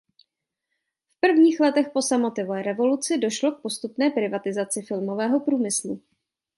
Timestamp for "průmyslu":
5.39-6.01